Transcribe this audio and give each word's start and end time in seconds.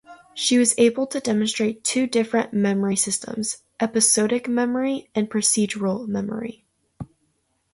She 0.33 0.57
was 0.57 0.73
able 0.79 1.05
to 1.05 1.19
demonstrate 1.19 1.83
two 1.83 2.07
different 2.07 2.53
memory 2.55 2.95
systems- 2.95 3.57
episodic 3.79 4.47
memory 4.49 5.11
and 5.13 5.29
procedural 5.29 6.07
memory. 6.07 6.65